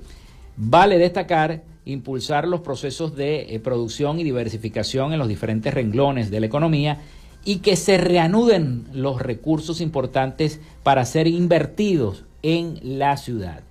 [0.57, 6.41] Vale destacar impulsar los procesos de eh, producción y diversificación en los diferentes renglones de
[6.41, 7.01] la economía
[7.45, 13.63] y que se reanuden los recursos importantes para ser invertidos en la ciudad.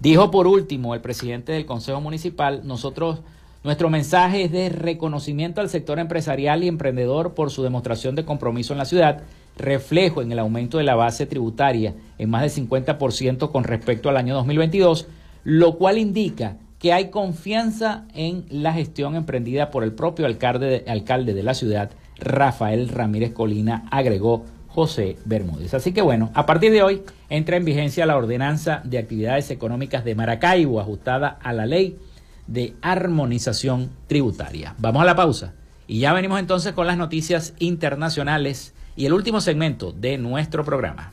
[0.00, 3.20] Dijo por último el presidente del Consejo Municipal, nosotros
[3.62, 8.72] nuestro mensaje es de reconocimiento al sector empresarial y emprendedor por su demostración de compromiso
[8.72, 9.22] en la ciudad,
[9.58, 14.16] reflejo en el aumento de la base tributaria en más del 50% con respecto al
[14.16, 15.06] año 2022
[15.44, 21.34] lo cual indica que hay confianza en la gestión emprendida por el propio alcalde, alcalde
[21.34, 25.74] de la ciudad, Rafael Ramírez Colina, agregó José Bermúdez.
[25.74, 30.04] Así que bueno, a partir de hoy entra en vigencia la ordenanza de actividades económicas
[30.04, 31.98] de Maracaibo, ajustada a la ley
[32.46, 34.74] de armonización tributaria.
[34.78, 35.54] Vamos a la pausa
[35.86, 41.12] y ya venimos entonces con las noticias internacionales y el último segmento de nuestro programa.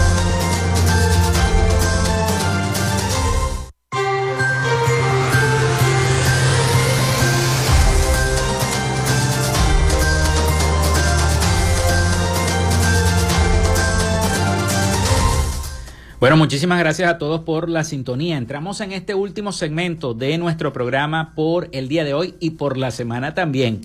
[16.21, 18.37] Bueno, muchísimas gracias a todos por la sintonía.
[18.37, 22.77] Entramos en este último segmento de nuestro programa por el día de hoy y por
[22.77, 23.81] la semana también.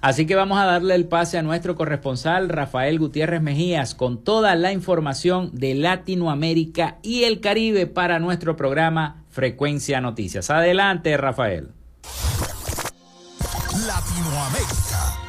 [0.00, 4.54] Así que vamos a darle el pase a nuestro corresponsal Rafael Gutiérrez Mejías con toda
[4.54, 10.48] la información de Latinoamérica y el Caribe para nuestro programa Frecuencia Noticias.
[10.48, 11.68] Adelante, Rafael.
[13.86, 15.23] Latinoamérica.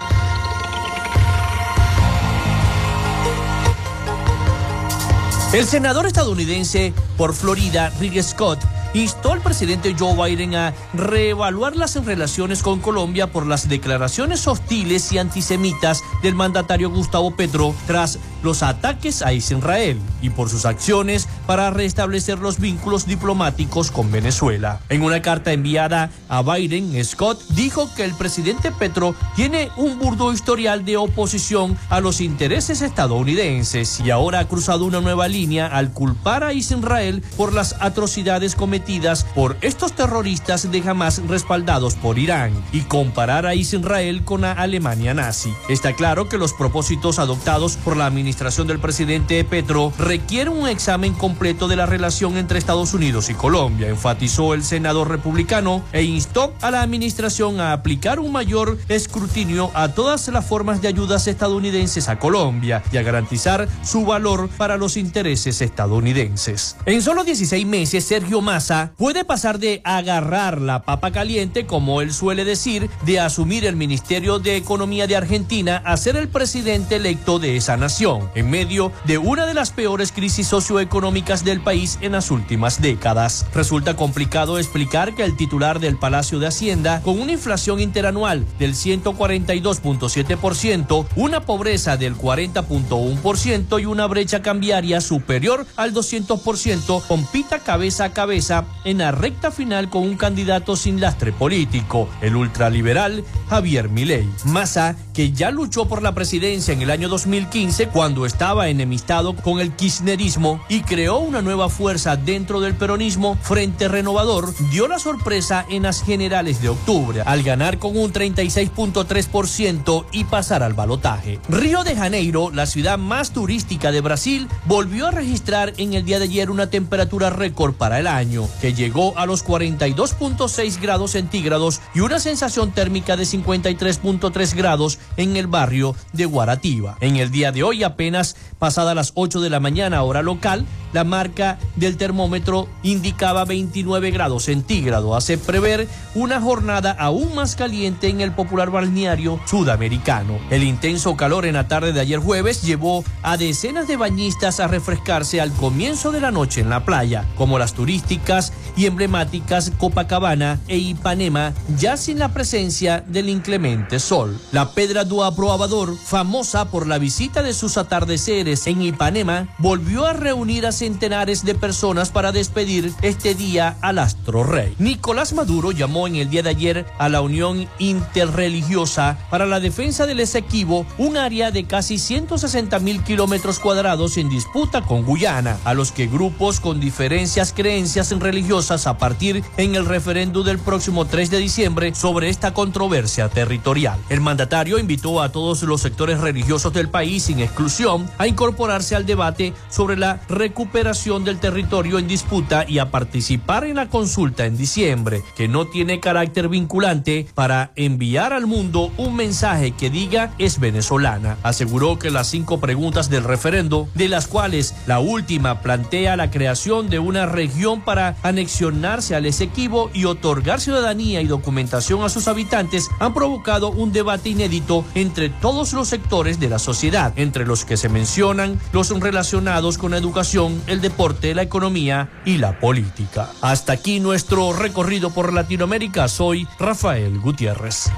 [5.56, 8.60] El senador estadounidense por Florida, Rick Scott,
[8.94, 15.14] instó al presidente Joe Biden a reevaluar las relaciones con Colombia por las declaraciones hostiles
[15.14, 21.28] y antisemitas del mandatario Gustavo Petro tras los ataques a Israel y por sus acciones
[21.48, 24.80] para restablecer los vínculos diplomáticos con Venezuela.
[24.88, 30.32] En una carta enviada a Biden, Scott dijo que el presidente Petro tiene un burdo
[30.32, 35.92] historial de oposición a los intereses estadounidenses y ahora ha cruzado una nueva línea al
[35.92, 42.54] culpar a Israel por las atrocidades cometidas por estos terroristas de Hamas respaldados por Irán
[42.72, 45.52] y comparar a Israel con la Alemania nazi.
[45.68, 50.68] Está claro que los propósitos adoptados por la administración administración del presidente Petro requiere un
[50.68, 56.04] examen completo de la relación entre Estados Unidos y Colombia, enfatizó el senador republicano e
[56.04, 61.28] instó a la administración a aplicar un mayor escrutinio a todas las formas de ayudas
[61.28, 66.76] estadounidenses a Colombia y a garantizar su valor para los intereses estadounidenses.
[66.86, 72.12] En solo 16 meses, Sergio Massa puede pasar de agarrar la papa caliente, como él
[72.12, 77.40] suele decir, de asumir el Ministerio de Economía de Argentina a ser el presidente electo
[77.40, 82.14] de esa nación en medio de una de las peores crisis socioeconómicas del país en
[82.14, 83.46] las últimas décadas.
[83.54, 88.74] Resulta complicado explicar que el titular del Palacio de Hacienda, con una inflación interanual del
[88.74, 98.14] 142.7%, una pobreza del 40.1% y una brecha cambiaria superior al 200%, compita cabeza a
[98.14, 104.28] cabeza en la recta final con un candidato sin lastre político, el ultraliberal Javier Milei.
[104.46, 109.60] Massa, que ya luchó por la presidencia en el año 2015 cuando estaba enemistado con
[109.60, 115.66] el kirchnerismo y creó una nueva fuerza dentro del peronismo, Frente Renovador, dio la sorpresa
[115.70, 121.40] en las generales de octubre, al ganar con un 36.3% y pasar al balotaje.
[121.50, 126.20] Río de Janeiro, la ciudad más turística de Brasil, volvió a registrar en el día
[126.20, 131.82] de ayer una temperatura récord para el año, que llegó a los 42.6 grados centígrados
[131.96, 136.98] y una sensación térmica de 53.3 grados en el barrio de Guaratiba.
[137.02, 140.66] En el día de hoy apenas pasada las 8 de la mañana hora local,
[140.96, 145.16] la marca del termómetro indicaba 29 grados centígrados.
[145.16, 150.40] Hace prever una jornada aún más caliente en el popular balneario sudamericano.
[150.50, 154.68] El intenso calor en la tarde de ayer jueves llevó a decenas de bañistas a
[154.68, 160.62] refrescarse al comienzo de la noche en la playa, como las turísticas y emblemáticas Copacabana
[160.70, 164.40] e Ipanema, ya sin la presencia del inclemente sol.
[164.54, 170.14] La Pedra do Aprobador, famosa por la visita de sus atardeceres en Ipanema, volvió a
[170.14, 174.76] reunir a centenares de personas para despedir este día al astro rey.
[174.78, 180.06] Nicolás Maduro llamó en el día de ayer a la Unión Interreligiosa para la defensa
[180.06, 185.74] del Esequibo, un área de casi 160 mil kilómetros cuadrados en disputa con Guyana, a
[185.74, 191.32] los que grupos con diferencias creencias religiosas a partir en el referendo del próximo 3
[191.32, 194.00] de diciembre sobre esta controversia territorial.
[194.10, 199.08] El mandatario invitó a todos los sectores religiosos del país sin exclusión a incorporarse al
[199.08, 204.58] debate sobre la recuperación del territorio en disputa y a participar en la consulta en
[204.58, 210.60] diciembre, que no tiene carácter vinculante para enviar al mundo un mensaje que diga es
[210.60, 211.38] venezolana.
[211.44, 216.90] Aseguró que las cinco preguntas del referendo, de las cuales la última plantea la creación
[216.90, 222.90] de una región para anexionarse al Esequibo y otorgar ciudadanía y documentación a sus habitantes,
[223.00, 227.78] han provocado un debate inédito entre todos los sectores de la sociedad, entre los que
[227.78, 233.30] se mencionan los relacionados con la educación, el deporte, la economía y la política.
[233.42, 236.08] Hasta aquí nuestro recorrido por Latinoamérica.
[236.08, 237.92] Soy Rafael Gutiérrez.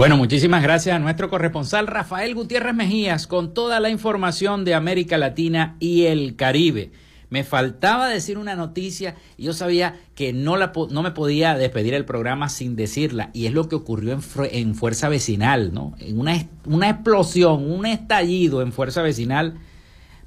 [0.00, 5.18] Bueno, muchísimas gracias a nuestro corresponsal Rafael Gutiérrez Mejías con toda la información de América
[5.18, 6.90] Latina y el Caribe.
[7.30, 12.04] Me faltaba decir una noticia yo sabía que no, la, no me podía despedir el
[12.04, 13.30] programa sin decirla.
[13.32, 14.20] Y es lo que ocurrió en,
[14.50, 15.94] en Fuerza Vecinal, ¿no?
[16.00, 16.34] En una,
[16.66, 19.58] una explosión, un estallido en Fuerza Vecinal,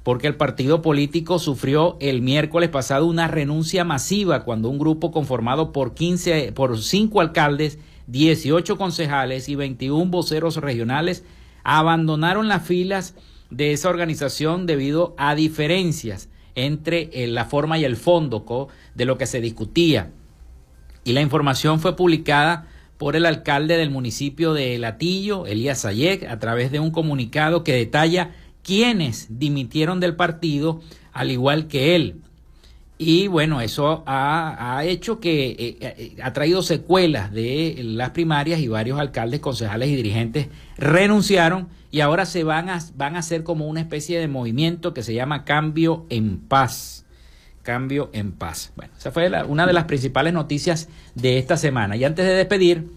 [0.02, 5.72] porque el partido político sufrió el miércoles pasado una renuncia masiva cuando un grupo conformado
[5.72, 11.24] por 15, por 5 alcaldes, 18 concejales y 21 voceros regionales
[11.64, 13.14] abandonaron las filas
[13.50, 19.18] de esa organización debido a diferencias entre eh, la forma y el fondo de lo
[19.18, 20.10] que se discutía.
[21.04, 26.38] Y la información fue publicada por el alcalde del municipio de Latillo, Elías Sayek, a
[26.38, 28.30] través de un comunicado que detalla
[28.62, 30.80] quienes dimitieron del partido,
[31.12, 32.22] al igual que él.
[32.96, 38.68] Y bueno, eso ha, hecho que eh, eh, ha traído secuelas de las primarias y
[38.68, 40.48] varios alcaldes, concejales y dirigentes
[40.78, 45.04] renunciaron y ahora se van a, van a hacer como una especie de movimiento que
[45.04, 47.06] se llama Cambio en Paz.
[47.62, 48.72] Cambio en Paz.
[48.74, 51.94] Bueno, esa fue una de las principales noticias de esta semana.
[51.94, 52.88] Y antes de despedir,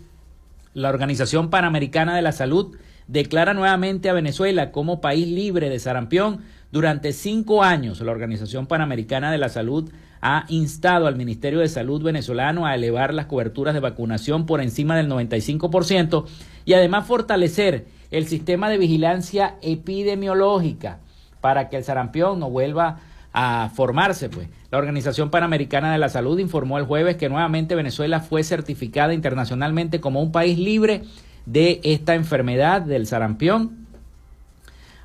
[0.74, 2.76] la Organización Panamericana de la Salud
[3.06, 6.42] declara nuevamente a Venezuela como país libre de sarampión
[6.72, 9.92] durante cinco años, la Organización Panamericana de la Salud
[10.22, 14.98] ha instado al Ministerio de Salud venezolano a elevar las coberturas de vacunación por encima
[14.98, 16.26] del 95%
[16.66, 21.00] y además fortalecer el sistema de vigilancia epidemiológica
[21.42, 23.00] para que el sarampión no vuelva
[23.34, 24.30] a formarse.
[24.30, 24.50] Pues.
[24.72, 30.00] La Organización Panamericana de la Salud informó el jueves que nuevamente Venezuela fue certificada internacionalmente
[30.00, 31.04] como un país libre
[31.46, 33.88] de esta enfermedad del sarampión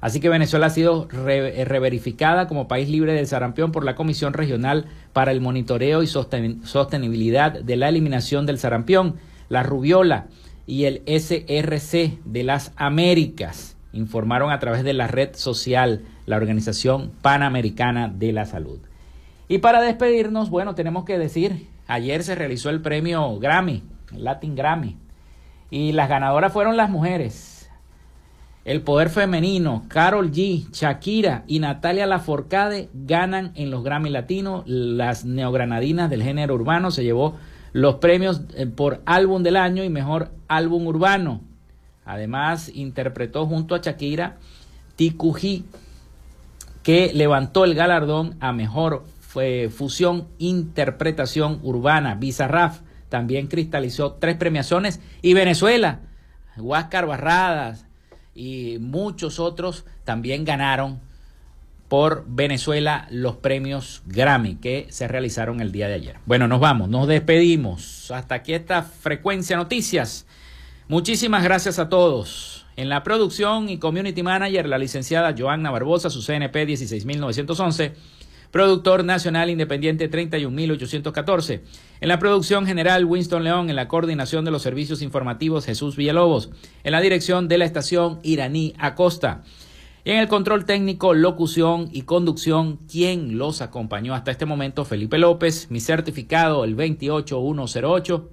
[0.03, 4.33] Así que Venezuela ha sido eh, reverificada como país libre del sarampión por la Comisión
[4.33, 9.15] Regional para el Monitoreo y Sostenibilidad de la Eliminación del Sarampión,
[9.49, 10.27] la Rubiola
[10.67, 17.13] y el SRC de las Américas, informaron a través de la red social la Organización
[17.23, 18.81] Panamericana de la Salud.
[19.49, 23.83] Y para despedirnos, bueno, tenemos que decir, ayer se realizó el premio Grammy,
[24.13, 24.97] Latin Grammy,
[25.71, 27.71] y las ganadoras fueron las mujeres.
[28.65, 34.63] El poder femenino, Carol G, Shakira y Natalia Laforcade ganan en los Grammy Latinos.
[34.67, 37.37] Las neogranadinas del género urbano se llevó
[37.73, 41.41] los premios eh, por álbum del año y mejor álbum urbano.
[42.05, 44.39] Además, interpretó junto a Shakira
[44.97, 45.65] Tikuji,
[46.83, 49.05] que levantó el galardón a mejor
[49.71, 52.17] fusión interpretación urbana.
[52.17, 55.01] Bizarraf también cristalizó tres premiaciones.
[55.23, 56.01] Y Venezuela,
[56.57, 57.87] Huáscar Barradas,
[58.35, 61.01] y muchos otros también ganaron
[61.93, 66.17] por Venezuela los premios Grammy que se realizaron el día de ayer.
[66.25, 68.11] Bueno, nos vamos, nos despedimos.
[68.11, 70.27] Hasta aquí esta frecuencia noticias.
[70.89, 72.65] Muchísimas gracias a todos.
[72.77, 77.93] En la producción y community manager, la licenciada Joanna Barbosa, su CNP 16911
[78.51, 81.63] Productor Nacional Independiente 31814.
[82.01, 86.53] En la producción general Winston León, en la coordinación de los servicios informativos Jesús Villalobos,
[86.85, 89.43] en la dirección de la estación Iraní Acosta.
[90.05, 95.17] Y en el control técnico, locución y conducción, quien los acompañó hasta este momento, Felipe
[95.17, 98.29] López, mi certificado el 28108,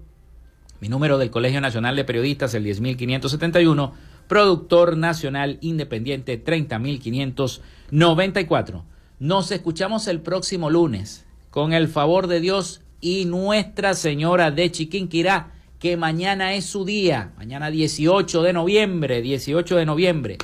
[0.82, 3.94] mi número del Colegio Nacional de Periodistas el 10571,
[4.28, 8.84] productor nacional independiente 30594.
[9.20, 15.52] Nos escuchamos el próximo lunes, con el favor de Dios y Nuestra Señora de Chiquinquirá,
[15.78, 20.40] que mañana es su día, mañana 18 de noviembre, 18 de noviembre.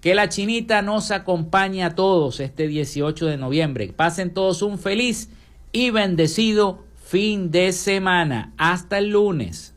[0.00, 3.92] Que la chinita nos acompañe a todos este 18 de noviembre.
[3.94, 5.28] Pasen todos un feliz
[5.72, 8.52] y bendecido fin de semana.
[8.56, 9.74] Hasta el lunes.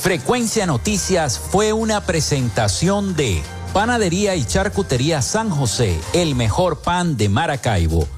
[0.00, 3.42] Frecuencia Noticias fue una presentación de
[3.72, 8.17] Panadería y Charcutería San José, el mejor pan de Maracaibo.